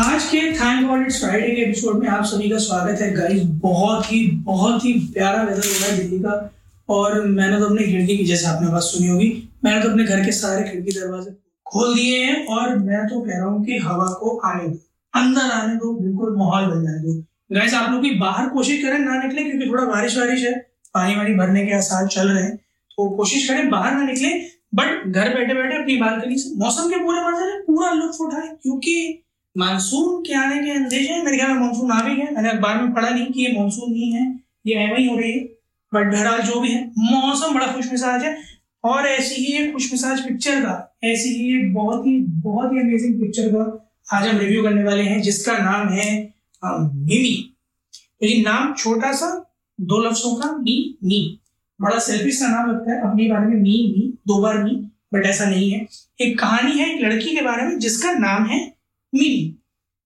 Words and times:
आज 0.00 0.24
के 0.24 0.38
thank 0.52 0.86
God 0.88 1.00
it's 1.02 1.18
Friday 1.20 1.48
के 1.54 1.62
एपिसोड 1.62 1.98
में 2.02 2.08
आप 2.08 2.24
सभी 2.24 2.48
का 2.50 2.58
स्वागत 2.58 3.00
है। 3.00 3.10
गाइस 3.14 3.42
बहुत 3.62 4.04
ही 4.12 4.20
बहुत 4.44 4.84
ही 4.84 4.92
प्यारा 5.14 5.42
वेदर 5.42 5.56
हो 5.58 5.72
रहा 5.72 5.86
है 5.86 5.96
दिल्ली 5.96 6.18
का। 6.18 6.36
और 6.88 7.20
मैंने 7.22 7.58
तो 7.58 7.66
अपने 7.66 7.84
खिड़की 7.84 8.16
की, 8.16 8.24
जैसे 8.24 8.46
आपने 8.46 8.68
बात 8.68 8.82
सुनी 8.82 9.08
होगी, 9.08 9.28
मैंने 9.64 9.82
तो 9.82 9.90
अपने 9.90 10.04
घर 10.04 10.24
के 10.24 10.32
सारे 10.32 10.62
खिड़की 10.70 10.92
दरवाजे 10.92 11.30
खोल 11.66 11.94
दिए 11.94 12.24
हैं 12.24 12.46
और 12.46 12.76
मैं 12.78 13.06
तो 13.08 13.20
कह 13.20 13.36
रहा 13.36 13.46
हूँ 13.46 13.64
कि 13.64 13.78
हवा 13.78 14.06
को 14.20 14.36
आने 14.38 14.68
दो। 14.68 14.78
अंदर 15.14 15.50
आने 15.52 15.74
दो, 15.76 15.92
बिल्कुल 15.94 16.36
माहौल 16.36 16.66
बन 16.66 16.84
जाने 16.84 16.98
दो। 17.00 17.14
गाइस 17.54 17.74
आप 17.74 17.90
लोग 17.92 18.02
भी 18.02 18.14
बाहर 18.18 18.48
कोशिश 18.50 18.82
करें 18.82 18.98
ना 18.98 19.22
निकले, 19.22 19.44
क्योंकि 19.44 19.70
थोड़ा 19.70 19.84
बारिश 19.86 20.18
वारिश 20.18 20.44
है 20.44 20.54
पानी 20.94 21.16
वानी 21.16 21.34
भरने 21.36 21.66
के 21.66 21.74
आसार 21.74 22.06
चल 22.08 22.28
रहे 22.28 22.42
हैं। 22.42 22.56
तो 22.56 23.10
कोशिश 23.16 23.48
करें 23.48 23.68
बाहर 23.70 23.94
ना 23.94 24.04
निकले 24.04 24.28
बट 24.74 25.06
घर 25.08 25.34
बैठे 25.34 25.54
बैठे 25.54 25.76
अपनी 25.76 25.96
बालकनी 25.96 26.38
से, 26.38 26.54
मौसम 26.58 26.90
के 26.90 27.04
पूरे 27.04 27.20
मज़े 27.22 27.58
पूरा 27.64 27.92
लुत्फ 27.92 28.20
उठाए, 28.20 28.48
क्योंकि 28.62 29.22
मानसून 29.56 30.20
के 30.22 30.34
आने 30.34 30.58
के 30.58 30.70
अंदेशे 30.70 31.12
हैं। 31.12 31.22
मेरे 31.24 31.36
ख्याल 31.36 31.50
में 31.50 31.60
मानसून 31.60 31.90
आ 31.92 32.00
भी 32.02 32.20
है, 32.20 32.34
मैंने 32.34 32.50
अखबार 32.50 32.82
में 32.82 32.92
पढ़ा 32.94 33.08
नहीं 33.08 33.26
कि 33.26 33.44
ये 33.44 33.52
मानसून 33.52 33.90
नहीं 33.92 34.12
है, 34.12 34.24
ये 34.66 34.74
एवं 34.76 34.98
ही 34.98 35.06
हो 35.08 35.16
रही 35.18 35.32
है। 35.32 35.38
बट 35.92 36.12
बहरहाल 36.12 36.42
जो 36.42 36.60
भी 36.60 36.68
है, 36.68 36.84
मौसम 36.98 37.54
बड़ा 37.54 37.66
खुश 37.66 37.90
मिजाज 37.92 38.24
है। 38.24 38.36
और 38.84 39.06
ऐसी 39.06 39.34
ही 39.36 39.52
एक 39.54 39.72
खुश 39.72 39.90
मिजाज 39.92 40.20
पिक्चर 40.20 40.60
का, 40.60 40.96
ऐसी 41.04 41.28
ही 41.30 41.56
एक 41.56 41.72
बहुत 41.74 42.06
ही 42.06 42.18
बहुत 42.42 42.72
ही 42.72 42.78
अमेजिंग 42.80 43.20
पिक्चर 43.20 43.48
का 43.48 43.64
आज 44.08 44.26
हम 44.28 44.38
रिव्यू 44.38 44.62
करने 44.62 44.84
वाले 44.84 45.02
हैं, 45.02 45.20
जिसका 45.22 45.56
नाम 45.58 45.88
है 45.88 46.08
मिमी। 46.62 47.36
तो 47.94 48.26
ये 48.26 48.40
नाम 48.42 48.72
छोटा 48.74 49.12
सा, 49.12 49.28
दो 49.78 50.02
लफ्जों 50.04 50.34
का, 50.36 50.56
मी 50.58 50.98
मी। 51.04 51.38
बड़ा 51.80 51.98
सेल्फिश 51.98 52.38
सा 52.38 52.48
नाम 52.48 52.70
लगता 52.70 52.92
है, 52.92 53.00
अपने 53.00 53.28
बारे 53.28 53.46
में 53.46 53.54
मी 53.54 53.76
मी, 53.88 54.12
दो 54.28 54.40
बार 54.42 54.62
मी, 54.64 54.70
बट 55.14 55.26
ऐसा 55.26 55.44
नहीं 55.44 55.70
है। 55.70 55.86
एक 56.20 56.38
कहानी 56.40 56.78
है 56.78 56.94
एक 56.94 57.02
लड़की 57.02 57.34
के 57.36 57.42
बारे 57.42 57.62
में, 57.62 57.78
जिसका 57.78 58.12
नाम 58.14 58.46
है 58.46 58.58
मिली। 59.12 59.46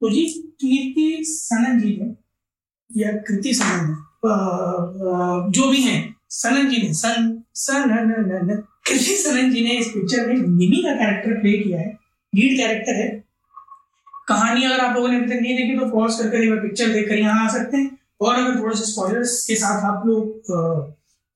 तो 0.03 0.11
जी 0.11 0.25
कीर्ति 0.61 1.25
सनन 1.25 1.81
जी 1.81 1.97
ने 2.01 2.15
या 2.91 3.13
कृति 3.29 3.55
सनन 3.55 3.95
जो 5.53 5.69
भी 5.71 5.81
है 5.83 5.99
सनन 6.31 6.69
जी 6.69 6.83
ने 6.83 6.93
सन 6.95 7.43
सन 7.55 8.63
कृति 8.87 9.17
सनन 9.17 9.51
जी 9.53 9.65
ने 9.65 9.77
इस 9.79 9.87
पिक्चर 9.89 10.27
में 10.27 10.37
मिमी 10.37 10.83
का 10.85 10.95
कैरेक्टर 10.95 11.41
प्ले 11.41 11.53
किया 11.59 11.81
है। 11.81 11.93
लीड 12.33 12.57
कैरेक्टर 12.59 12.95
है। 12.95 13.09
कहानी 14.29 14.65
अगर 14.65 14.81
आप 14.81 14.95
लोगों 14.97 15.09
ने 15.09 15.17
अभी 15.17 15.27
तक 15.27 15.41
नहीं 15.43 15.57
देखी 15.57 15.79
तो 15.79 15.91
पॉज 15.91 16.15
करके 16.21 16.43
एक 16.45 16.51
बार 16.51 16.59
पिक्चर 16.61 16.89
देखकर 16.89 17.19
यहाँ 17.19 17.45
आ 17.45 17.49
सकते 17.53 17.77
हैं। 17.77 17.99
और 18.21 18.35
अगर 18.35 18.61
थोड़े 18.61 18.77
से 18.77 18.85
स्पॉयलर्स 18.85 19.45
के 19.47 19.55
साथ 19.55 19.85
आप 19.85 20.07
लोग 20.07 20.53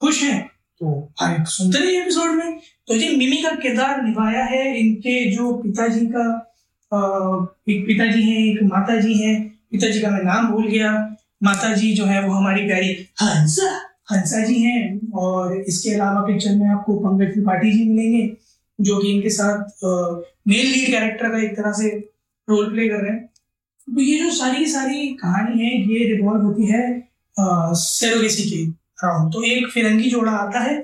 खुश 0.03 0.23
हैं 0.23 0.41
तो 0.81 1.13
आगे 1.23 1.45
सुनते 1.47 1.79
रहिए 1.79 2.01
एपिसोड 2.03 2.31
में। 2.33 2.59
तो 2.89 2.99
जी 2.99 3.17
मिमी 3.17 3.43
का 3.43 3.51
किरदार 3.63 4.03
निभाया 4.03 4.45
है 4.45 4.79
इनके 4.81 5.25
जो 5.33 5.53
पिताजी 5.63 6.07
का 6.07 6.48
एक 6.93 7.87
पिताजी 7.87 8.23
हैं, 8.23 8.39
एक 8.41 8.63
माता 8.65 8.97
जी 9.01 9.15
हैं। 9.15 9.37
पिताजी 9.73 10.01
का 10.01 10.11
मैं 10.11 10.23
नाम 10.25 10.47
भूल 10.51 10.67
गया। 10.69 10.93
माता 11.43 11.73
जी 11.75 11.93
जो 11.95 12.05
है, 12.05 12.23
वो 12.27 12.33
हमारी 12.33 12.67
प्यारी 12.67 12.93
हंसा 13.23 13.71
हंसा 14.13 14.45
जी 14.45 14.61
हैं। 14.61 15.11
और 15.15 15.57
इसके 15.57 15.91
अलावा 15.91 16.21
पिक्चर 16.27 16.55
में 16.57 16.69
आपको 16.69 16.95
पंकज 16.99 17.33
त्रिपाठी 17.33 17.73
जी 17.73 17.89
मिलेंगे, 17.89 18.37
जो 18.79 18.99
कि 18.99 19.13
इनके 19.13 19.31
साथ 19.31 19.85
मेल 20.49 20.67
लीड 20.67 20.91
कैरेक्टर 20.91 21.29
का 21.29 21.43
एक 21.43 21.57
तरह 21.57 21.73
से 21.73 21.89
रोल 22.49 22.71
प्ले 22.73 22.89
कर 22.89 23.03
रहे 23.03 23.13
हैं। 23.13 23.25
तो 23.89 24.01
ये 24.01 24.19
जो 24.19 24.31
सारी 24.33 24.67
सारी 24.67 25.07
कहानी 25.17 25.65
है, 25.65 25.71
ये 25.83 26.15
रिवॉल्व 26.15 26.43
होती 26.43 26.67
है 26.67 26.83
सेरोगेसी 27.37 28.51
के 28.51 28.65
अराउंड 28.99 29.33
तो 29.33 29.43
एक 29.47 29.67
फिरंगी 29.71 30.11
जोड़ा 30.11 30.33
आता 30.33 30.61
है, 30.61 30.77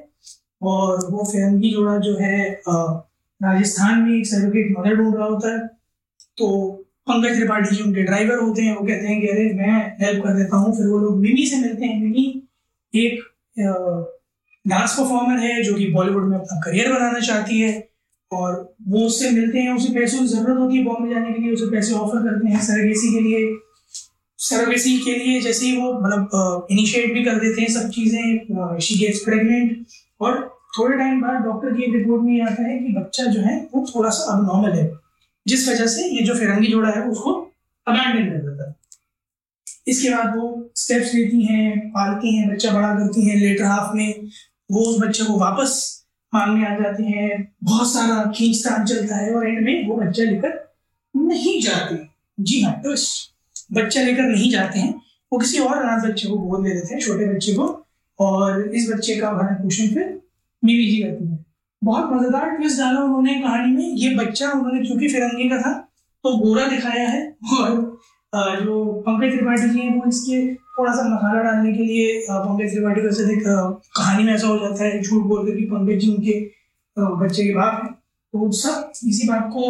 और 0.62 1.06
वो 1.12 1.24
फिरंगी 1.32 1.70
जोड़ा 1.70 1.96
जो 1.98 2.16
है 2.16 2.62
राजस्थान 2.66 3.98
में 4.00 4.18
एक 4.18 4.26
सेरोगेट 4.26 4.74
मदर 4.78 4.96
ढूंढ 4.96 5.14
रहा 5.16 5.26
होता 5.26 5.54
है। 5.54 5.68
तो 6.36 6.70
पंकज 7.10 7.36
त्रिपाठी 7.36 7.76
जी 7.76 7.82
उनके 7.82 8.02
ड्राइवर 8.02 8.38
होते 8.38 8.62
हैं, 8.62 8.76
वो 8.76 8.86
कहते 8.86 9.06
हैं 9.06 9.20
कि, 9.20 9.26
अरे, 9.26 9.52
मैं 9.54 9.96
हेल्प 10.00 10.24
कर 10.24 10.30
देता 10.30 10.56
हूँ। 10.56 10.76
फिर 10.76 10.86
वो 10.86 10.98
लोग 10.98 11.16
मिमी 11.20 11.46
से 11.46 11.56
मिलते 11.56 11.84
हैं। 11.84 12.02
मिमी 12.02 12.48
एक 12.94 13.20
डांस 14.66 14.96
परफॉर्मर 15.00 15.38
है, 15.38 15.62
जो 15.62 15.74
कि 15.74 15.86
बॉलीवुड 15.86 16.24
में 16.24 16.36
अपना 16.38 16.60
करियर 16.60 16.92
बनाना 16.92 17.20
चाहती 17.20 17.60
है 17.60 17.88
और 18.32 18.76
वो 18.88 18.98
उससे 18.98 19.30
मिलते 19.30 19.58
हैं, 19.58 19.76
उसे 19.76 19.94
पैसों 19.94 20.18
की 20.18 20.26
ज़रूरत 20.26 20.58
होती 20.58 20.76
है 20.76 20.84
बॉम्बे 20.84 21.14
जाने 21.14 21.32
के 21.32 21.42
लिए, 21.42 21.52
उसे 21.52 21.70
पैसे 21.70 21.92
ऑफ़र 21.94 22.18
करते 22.18 22.48
हैं 22.48 22.60
सरगेसी 22.60 23.12
के 23.12 23.20
लिए। 23.20 23.56
सरगेसी 24.38 24.98
के 24.98 25.14
लिए 25.14 25.40
जैसे 25.40 25.66
ही 25.66 25.76
वो 25.76 25.92
मतलब 25.92 26.66
इनिशिएट 26.70 27.14
भी 27.14 27.24
कर 27.24 27.34
देते 27.34 27.62
हैं 27.62 27.68
सब 27.68 27.88
चीज़ें 27.88 28.78
शी 28.78 28.94
गेट्स 28.94 29.18
प्रेग्नेंट 29.18 29.86
और 30.20 30.58
थोड़े 30.78 30.98
टाइम 30.98 31.20
बाद 31.20 31.34
डॉक्टर 31.34 31.70
की 31.70 31.98
रिपोर्ट 31.98 32.22
में 32.22 32.40
आता 32.42 32.62
है 32.62 32.78
कि 32.78 32.92
बच्चा 32.92 33.24
जो 33.24 33.40
है, 33.40 33.68
वो 33.74 33.86
थोड़ा 33.96 34.10
सा 34.10 34.32
अबनॉर्मल 34.32 34.78
है। 34.78 35.03
जिस 35.46 35.68
वजह 35.68 35.86
से 35.86 36.16
ये 36.16 36.22
जो 36.22 36.34
फिरंगी 36.34 36.66
जोड़ा 36.66 36.90
है, 36.90 37.02
उसको 37.02 37.32
अबैंडन 37.88 38.30
कर 38.30 38.36
देता 38.36 38.68
है। 38.68 38.74
इसके 39.86 40.10
बाद 40.10 40.36
वो 40.36 40.70
स्टेप्स 40.76 41.14
लेती 41.14 41.42
हैं, 41.42 41.88
पालती 41.88 42.36
हैं, 42.36 42.50
बच्चा 42.50 42.72
बड़ा 42.72 42.94
करती 42.94 43.28
हैं 43.28 43.36
लेटर 43.36 43.64
हाफ़ 43.64 43.96
में 43.96 44.28
वो 44.70 44.80
उस 44.80 45.02
बच्चे 45.02 45.24
को 45.24 45.38
वापस 45.38 46.04
मांगने 46.34 46.66
आ 46.66 46.74
जाते 46.74 47.02
हैं। 47.02 47.54
बहुत 47.64 47.92
सारा 47.92 48.32
खींचतान 48.36 48.84
चलता 48.84 49.16
है 49.16 49.34
और 49.34 49.48
एंड 49.48 49.64
में 49.64 49.88
वो 49.88 49.96
बच्चा 49.96 50.22
लेकर 50.22 50.74
नहीं 51.16 51.62
जाते। 51.62 52.08
जी 52.40 52.60
हाँ 52.60 52.80
ट्विस्ट 52.82 53.34
बच्चा 53.72 54.02
लेकर 54.02 54.22
नहीं 54.22 54.50
जाते 54.50 54.78
हैं। 54.78 55.02
वो 55.32 55.38
किसी 55.38 55.58
और 55.58 55.78
अनाथ 55.78 56.10
बच्चे 56.10 56.28
को 56.28 56.36
गोद 56.36 56.66
ले 56.66 56.74
देते 56.74 56.94
हैं, 56.94 57.00
छोटे 57.00 57.26
बच्चे 57.26 57.54
को। 57.54 57.86
और 58.18 58.74
इस 58.74 58.90
बच्चे 58.90 59.16
का 59.16 59.32
भरण 59.32 59.54
पोषण 59.54 59.88
फिर 59.88 60.20
मीवी 60.64 60.90
जी 60.90 61.02
करती 61.02 61.26
है। 61.28 61.43
बहुत 61.84 62.12
मज़ेदार 62.12 62.50
ट्विस्ट 62.50 62.78
डाला 62.78 63.00
उन्होंने 63.00 63.34
कहानी 63.40 63.72
में। 63.72 63.88
ये 63.96 64.14
बच्चा 64.16 64.50
उन्होंने 64.50 64.84
क्योंकि 64.84 65.08
फिरंगी 65.08 65.48
का 65.48 65.56
था 65.62 65.72
तो 66.24 66.36
गोरा 66.38 66.66
दिखाया 66.68 67.08
है 67.08 67.22
और 67.52 68.62
जो 68.62 68.84
पंकज 69.06 69.32
त्रिपाठी 69.32 69.68
जी 69.68 69.78
हैं, 69.78 69.94
वो 69.96 70.08
इसके 70.08 70.54
थोड़ा 70.76 70.92
सा 70.92 71.02
मसाला 71.08 71.42
डालने 71.42 71.72
के 71.72 71.82
लिए 71.82 72.20
पंकज 72.28 72.72
त्रिपाठी 72.72 73.00
को 73.00 73.10
से 73.12 73.36
कहानी 73.36 74.24
में 74.24 74.32
ऐसा 74.34 74.46
हो 74.46 74.58
जाता 74.58 74.84
है, 74.84 75.02
झूठ 75.02 75.22
बोल 75.24 75.46
कर 75.46 75.56
कि 75.56 75.64
पंकज 75.66 76.00
जी 76.00 76.10
उनके 76.12 76.40
बच्चे 76.96 77.44
के 77.44 77.54
बाप 77.54 77.80
हैं। 77.82 77.92
तो 77.92 78.50
सब 78.52 78.90
इसी 79.08 79.28
बात 79.28 79.50
को 79.52 79.62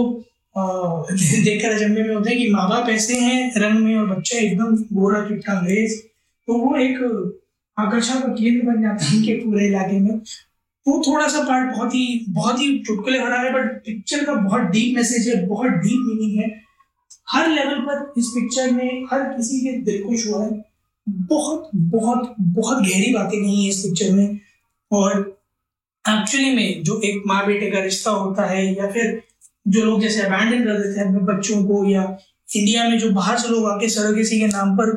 देखकर 0.57 1.71
अजम्बे 1.71 2.03
में 2.03 2.15
होते 2.15 2.31
हैं 2.31 2.39
कि 2.39 2.49
माँ 2.51 2.69
बाप 2.69 2.89
ऐसे 2.91 3.19
हैं, 3.21 3.53
रंग 3.57 3.85
में 3.85 3.95
और 3.97 4.07
बच्चा 4.09 4.39
एकदम 4.39 4.77
गोरा 4.93 5.25
चिट्टा 5.29 5.53
अंग्रेज़। 5.53 6.01
तो 6.49 6.55
वो 6.55 6.77
एक 6.79 6.99
आकर्षण 7.77 8.21
का 8.21 8.29
केंद्र 8.35 8.67
बन 8.67 8.83
जाता 8.83 9.05
है 9.05 9.17
उनके 9.17 9.35
पूरे 9.37 9.67
इलाके 9.67 9.99
में। 10.01 10.21
वो 10.87 11.03
थोड़ा 11.07 11.27
सा 11.29 11.41
पार्ट 11.41 11.71
बहुत 11.77 11.95
ही 11.95 12.25
बहुत 12.29 12.61
ही 12.61 12.79
चुटकुले 12.79 13.19
भरा 13.19 13.41
है 13.41 13.53
बट 13.53 13.77
पिक्चर 13.85 14.25
का 14.25 14.35
बहुत 14.35 14.63
डीप 14.63 14.97
मैसेज 14.97 15.29
है, 15.29 15.47
बहुत 15.47 15.67
डीप 15.67 16.01
मीनिंग 16.07 16.41
है। 16.41 16.51
हर 17.31 17.49
लेवल 17.51 17.81
पर 17.81 18.13
इस 18.19 18.27
पिक्चर 18.35 18.71
में 18.71 19.07
हर 19.13 19.23
किसी 19.37 19.61
के 19.61 19.73
दिल 19.83 20.03
को 20.03 20.17
छुआ 20.23 20.45
है। 20.45 20.51
बहुत 21.09 21.71
बहुत 21.75 22.35
बहुत 22.41 22.83
गहरी 22.83 23.13
बातें 23.15 23.41
नहीं 23.41 23.63
है 23.65 23.71
इस 23.71 23.81
पिक्चर 23.81 24.13
में। 24.13 24.41
और 24.91 25.19
एक्चुअली 26.05 26.55
में 26.57 26.83
जो 26.85 27.01
एक 27.05 27.23
माँ 27.27 27.47
बेटे 27.47 27.71
का 27.71 27.81
रिश्ता 27.81 28.11
होता 28.11 28.47
है, 28.47 28.67
या 28.75 28.91
फिर 28.91 29.23
जो 29.67 29.85
लोग 29.85 30.01
जैसे 30.01 30.21
अबैंडन 30.21 30.65
कर 30.65 30.79
देते 30.79 31.01
हैं 31.01 31.07
अपने 31.07 31.19
बच्चों 31.33 31.63
को, 31.65 31.85
या 31.91 32.03
इंडिया 32.49 32.89
में 32.89 32.99
जो 32.99 33.11
बाहर 33.11 33.39
से 33.39 33.49
लोग 33.49 33.67
आके 33.67 33.89
सरोगेसी 33.89 34.39
के 34.41 34.47
नाम 34.47 34.77
पर 34.77 34.91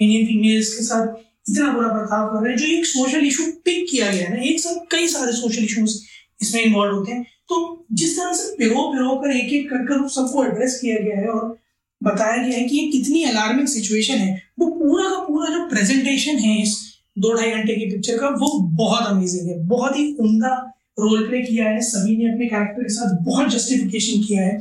इंडियन 0.00 0.26
फीमेल्स 0.26 0.74
के 0.76 0.84
साथ 0.84 1.06
इतना 1.46 1.72
बुरा 1.72 1.88
बर्ताव 1.88 2.28
कर 2.28 2.42
रहे 2.42 2.52
हैं, 2.52 2.58
जो 2.58 2.66
एक 2.68 2.86
सोशल 2.86 3.26
इशू 3.26 3.44
पिक 3.64 3.86
किया 3.90 4.10
गया 4.12 4.28
है 4.28 4.46
एक 4.48 4.60
साथ 4.60 4.84
कई 4.90 5.06
सारे 5.08 5.32
सोशल 5.32 5.64
इशूज 5.64 6.00
इसमें 6.42 6.62
इन्वॉल्व 6.62 6.94
होते 6.94 7.12
हैं। 7.12 7.22
तो 7.48 7.86
जिस 7.92 8.16
तरह 8.18 8.32
से 8.32 8.54
पिरो 8.58 8.82
पिरो 8.92 9.16
कर 9.16 9.36
एक 9.36 9.52
एक 9.52 9.68
कर 9.70 9.84
कर 9.86 10.08
सबको 10.10 10.44
एड्रेस 10.44 10.78
किया 10.80 10.96
गया 10.98 11.16
है 11.16 11.28
और 11.28 11.56
बताया 12.00 12.36
गया 12.38 12.58
है 12.58 12.64
कि 12.64 12.76
ये 12.76 12.86
कितनी 12.92 13.22
अलार्मिंग 13.24 13.66
सिचुएशन 13.68 14.14
है, 14.14 14.42
वो 14.58 14.66
पूरा 14.70 15.08
का 15.10 15.18
पूरा 15.26 15.50
जो 15.54 15.66
प्रेजेंटेशन 15.68 16.38
है 16.38 16.60
इस 16.62 16.76
दो 17.18 17.32
ढाई 17.34 17.50
घंटे 17.50 17.74
की 17.74 17.90
पिक्चर 17.90 18.18
का, 18.18 18.28
वो 18.28 18.58
बहुत 18.76 19.06
अमेजिंग 19.06 19.48
है, 19.48 19.58
बहुत 19.66 19.96
ही 19.98 20.14
उमदा 20.20 20.54
रोल 20.98 21.26
प्ले 21.28 21.42
किया 21.42 21.68
है, 21.68 21.80
सभी 21.82 22.16
ने 22.16 22.32
अपने 22.32 22.46
कैरेक्टर 22.46 22.82
के 22.82 22.94
साथ 22.94 23.16
बहुत 23.24 23.50
जस्टिफिकेशन 23.50 24.22
किया 24.22 24.42
है। 24.42 24.60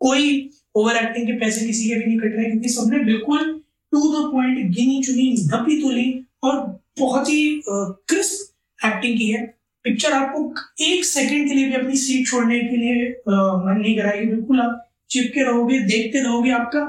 कोई 0.00 0.50
ओवर 0.74 0.96
एक्टिंग 0.96 1.26
के 1.26 1.38
पैसे 1.40 1.66
किसी 1.66 1.88
के 1.88 1.94
भी 1.94 2.04
नहीं 2.04 2.18
कट 2.18 2.36
रहे, 2.36 2.50
क्योंकि 2.50 2.68
सबने 2.68 2.98
बिल्कुल 3.04 3.38
टू 3.92 4.00
द 4.00 4.30
पॉइंट 4.32 4.74
गिनी 4.74 5.02
चुनी 5.02 5.32
नपी 5.46 5.80
तुली 5.82 6.10
और 6.42 6.56
बहुत 6.98 7.28
ही 7.28 7.62
क्रिस्प 7.68 8.86
एक्टिंग 8.86 9.18
की 9.18 9.30
है। 9.30 9.42
पिक्चर 9.84 10.12
आपको 10.12 10.84
एक 10.84 11.04
सेकंड 11.04 11.48
के 11.48 11.54
लिए 11.54 11.66
भी 11.66 11.74
अपनी 11.74 11.96
सीट 11.96 12.26
छोड़ने 12.28 12.58
के 12.60 12.76
लिए 12.76 13.08
मन 13.28 13.80
नहीं 13.80 13.96
कराएगी, 13.96 14.26
बिल्कुल 14.26 14.60
आप 14.60 14.88
चिपके 15.10 15.44
रहोगे, 15.44 15.78
देखते 15.80 16.20
रहोगे 16.20 16.50
आपका। 16.52 16.80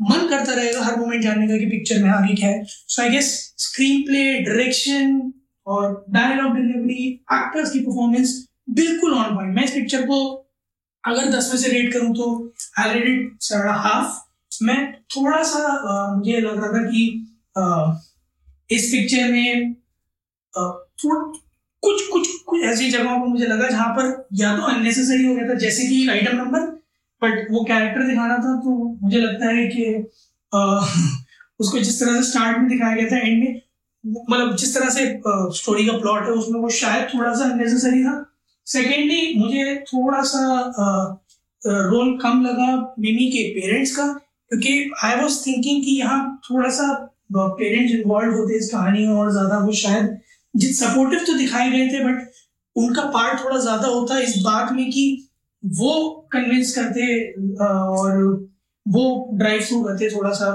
मन 0.00 0.26
करता 0.28 0.52
रहेगा 0.54 0.82
हर 0.82 0.96
मोमेंट 0.98 1.22
जानने 1.22 1.48
का 1.48 1.56
कि 1.58 1.66
पिक्चर 1.66 2.02
में 2.02 2.10
आगे 2.10 2.34
क्या 2.34 2.48
है। 2.48 2.64
So 2.66 3.02
I 3.02 3.08
guess 3.10 3.32
screenplay 4.02 4.22
direction 4.40 5.32
और 5.66 6.04
डायलॉग 6.10 6.54
डिलीवरी 6.56 7.08
एक्टर्स 7.32 7.72
की 7.72 7.80
परफॉर्मेंस 7.80 8.32
बिल्कुल 8.70 9.14
ऑन 9.14 9.34
पॉइंट 9.36 9.54
मैं 9.56 9.64
इस 9.64 9.70
पिक्चर 9.70 10.02
को 10.06 10.20
अगर 11.04 11.30
दस 11.30 11.50
में 11.52 11.60
से 11.60 11.68
रेट 11.70 11.92
करूँ 11.92 12.14
तो 12.16 12.52
आई 12.78 12.92
रेट 12.94 13.08
इट 13.08 13.52
हाफ़। 13.78 14.64
मैं 14.64 14.92
थोड़ा 15.16 15.42
सा 15.42 15.60
मुझे 16.16 16.40
लग 16.40 16.56
रहा 16.56 16.72
था 16.72 16.82
कि 16.86 17.02
इस 18.70 18.86
पिक्चर 18.92 19.30
में 19.32 19.74
कुछ 21.82 22.02
कुछ 22.12 22.28
कुछ 22.46 22.62
ऐसी 22.64 22.90
जगहों 22.90 23.18
पर 23.20 23.26
मुझे 23.26 23.46
लगा 23.46 23.68
जहाँ 23.68 23.88
पर 23.96 24.28
या 24.34 24.56
तो 24.56 24.62
अननेसेसरी 24.64 25.24
हो 25.26 25.34
गया 25.34 25.48
था, 25.48 25.54
जैसे 25.54 25.86
कि 25.88 26.08
आइटम 26.08 26.36
नंबर 26.36 26.60
बट 27.22 27.46
वो 27.50 27.64
कैरेक्टर 27.64 28.06
दिखाना 28.08 28.36
था 28.38 28.54
तो 28.60 28.76
मुझे 29.02 29.18
लगता 29.18 29.48
है 29.48 29.66
कि 29.68 29.84
उसको 31.60 31.78
जिस 31.78 32.00
तरह 32.00 32.16
से 32.16 32.30
स्टार्ट 32.30 32.58
में 32.58 32.68
दिखाया 32.68 32.96
गया 32.96 33.08
था 33.10 33.18
एंड 33.18 33.42
में 33.42 33.60
मतलब 34.04 34.56
जिस 34.56 34.74
तरह 34.74 34.88
से 34.90 35.06
स्टोरी 35.58 35.86
का 35.86 35.96
प्लॉट 35.98 36.22
है, 36.22 36.30
उसमें 36.32 36.60
वो 36.60 36.68
शायद 36.76 37.08
थोड़ा 37.14 37.32
सा 37.34 37.44
अननेसेसरी 37.44 38.02
था। 38.04 38.14
सेकेंडली 38.66 39.34
मुझे 39.38 39.74
थोड़ा 39.88 40.22
सा 40.22 40.42
रोल 41.62 42.16
कम 42.18 42.42
लगा 42.46 42.76
मिमी 42.98 43.26
के 43.30 43.42
पेरेंट्स 43.54 43.96
का, 43.96 44.06
क्योंकि 44.50 44.90
आई 45.04 45.16
वॉज़ 45.16 45.38
थिंकिंग 45.46 45.84
कि 45.84 45.98
यहाँ 45.98 46.40
थोड़ा 46.50 46.70
सा 46.70 46.86
पेरेंट्स 47.32 47.94
इन्वॉल्व 47.94 48.34
होते 48.34 48.56
इस 48.58 48.70
कहानी 48.72 49.06
में 49.06 49.14
और 49.14 49.30
ज़्यादा 49.32 49.58
वो 49.58 49.72
शायद 49.76 50.18
जित 50.54 50.74
सपोर्टिव 50.74 51.24
तो 51.26 51.36
दिखाए 51.38 51.70
गए 51.70 51.88
थे 51.88 52.04
बट 52.04 52.28
उनका 52.76 53.02
पार्ट 53.10 53.44
थोड़ा 53.44 53.58
ज़्यादा 53.58 53.88
होता 53.88 54.18
इस 54.20 54.36
बात 54.44 54.72
में 54.72 54.90
कि 54.90 55.04
वो 55.62 55.92
कन्विंस 56.32 56.74
करते 56.74 57.06
और 57.60 58.18
वो 58.86 59.04
ड्राइव 59.38 59.64
थ्रू 59.68 59.82
करते 59.82 60.10
थोड़ा 60.10 60.30
सा। 60.32 60.50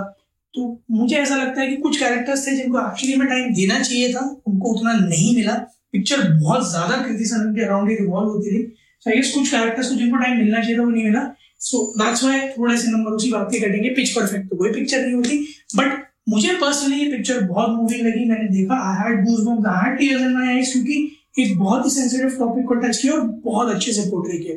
तो 0.54 0.62
मुझे 0.92 1.16
ऐसा 1.16 1.36
लगता 1.36 1.62
है 1.62 1.68
कि 1.68 1.76
कुछ 1.78 1.98
कैरेक्टर्स 2.00 2.46
थे 2.48 2.56
जिनको 2.58 2.80
एक्चुअली 2.80 3.16
में 3.16 3.28
टाइम 3.28 3.54
देना 3.54 3.80
चाहिए 3.80 4.14
था, 4.14 4.20
उनको 4.48 4.74
उतना 4.74 4.94
नहीं 4.96 5.36
मिला। 5.36 5.54
पिक्चर 5.94 6.22
बहुत 6.32 6.70
ज़्यादा 6.70 7.02
क्रिटिसिज्म 7.04 7.54
के 7.56 7.64
अराउंड 7.66 7.90
ही 7.90 7.96
रिवॉल्व 7.96 8.30
होती 8.30 8.52
थी 8.52 8.64
सो 9.06 9.10
आई 9.10 9.16
गेस 9.16 9.34
कुछ 9.34 9.52
कैरेक्टर्स 9.52 9.90
को 9.90 9.96
जिनको 9.96 10.18
टाइम 10.18 10.38
मिलना 10.38 10.62
चाहिए 10.62 10.78
था, 10.78 10.84
वो 10.84 10.90
नहीं 10.90 11.04
मिला। 11.04 11.24
सो 11.62 11.84
दैट्स 11.98 12.24
व्हाई 12.24 12.48
थोड़े 12.50 12.78
से 12.78 12.92
नंबर 12.92 13.12
उसी 13.12 13.32
बात 13.32 13.48
के 13.52 13.60
कटेंगे 13.60 13.90
पिच 13.96 14.10
परफेक्ट 14.12 14.50
तो 14.50 14.58
कोई 14.58 14.72
पिक्चर 14.74 15.02
नहीं 15.02 15.14
होती। 15.14 15.38
बट 15.76 16.04
मुझे 16.28 16.54
पर्सनली 16.62 16.96
ये 16.96 17.12
पिक्चर 17.12 17.42
बहुत 17.42 17.70
मूवी 17.70 17.98
लगी, 17.98 18.24
मैंने 18.30 18.48
देखा। 18.50 18.76
I 18.84 18.96
had 19.00 19.26
goosebumps 19.26 19.66
I 19.68 19.84
had 19.84 19.98
tears 19.98 20.22
in 20.22 20.34
my 20.34 20.48
eyes 20.54 20.72
क्योंकि 20.72 20.96
एक 21.40 21.58
बहुत 21.60 21.86
ही 21.86 21.90
सेंसिटिव 21.92 22.30
टॉपिक 22.40 22.66
को 22.68 22.76
टच 22.76 22.98
किया 22.98 23.14
और 23.14 23.22
बहुत 23.46 23.74
अच्छे 23.76 23.92
से 23.94 24.10
पोर्ट्रे 24.12 24.38
किया। 24.38 24.56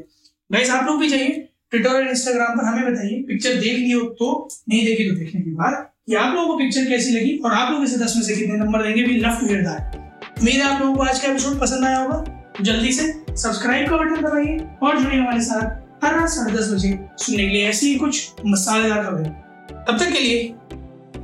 गाइस 0.50 0.70
आप 0.70 0.87
लोग 0.87 1.00
भी 1.00 1.09
चाहिए 1.11 1.29
ट्विटर 1.70 1.91
और 1.91 2.09
इंस्टाग्राम 2.09 2.56
पर 2.59 2.65
हमें 2.65 2.93
बताइए 2.93 3.23
पिक्चर 3.29 3.55
देख 3.56 3.79
ली 3.79 3.91
हो 3.91 4.00
तो 4.19 4.49
नहीं 4.69 4.85
देखी 4.85 5.09
तो 5.11 5.17
देखने 5.17 5.41
के 5.41 5.50
बाद 5.55 5.75
कि 6.06 6.15
आप 6.15 6.35
लोगों 6.35 6.47
को 6.49 6.56
पिक्चर 6.59 6.85
कैसी 6.88 7.11
लगी 7.12 7.37
और 7.38 7.53
आप 7.53 7.73
लोग 7.73 7.82
इसे 7.85 7.97
दस 8.05 8.15
में 8.17 8.23
से 8.23 8.37
कितने 8.37 8.56
नंबर 8.56 8.82
देंगे 8.82 9.03
we 9.03 9.17
love 9.17 9.41
to 9.41 9.47
hear 9.47 9.61
that 9.62 10.38
उम्मीद 10.38 10.55
है 10.55 10.62
आप 10.62 10.81
लोगों 10.82 10.94
को 10.94 11.03
आज 11.03 11.20
का 11.20 11.29
एपिसोड 11.29 11.61
पसंद 11.61 11.85
आया 11.85 11.99
होगा। 11.99 12.62
जल्दी 12.62 12.93
से 12.93 13.12
सब्सक्राइब 13.31 13.91
का 13.91 13.97
बटन 13.97 14.23
दबाइए 14.23 14.59
और 14.82 14.99
जुड़िए 14.99 15.20
हमारे 15.20 15.41
साथ 15.41 16.05
हर 16.05 16.15
रात 16.15 16.29
साढ़े 16.29 16.56
दस 16.56 16.73
बजे 16.73 16.99
सुनने 17.19 17.43
के 17.43 17.49
लिए 17.49 17.69
ऐसी 17.69 17.88
ही 17.88 17.94
कुछ 17.97 18.43
मसालेदार 18.47 19.05
खबरें। 19.05 19.31
तब 19.88 19.99
तक 19.99 20.12
के 20.12 20.20
लिए 20.20 20.55